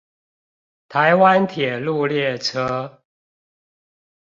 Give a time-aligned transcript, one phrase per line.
[0.89, 3.03] 台灣鐵路列車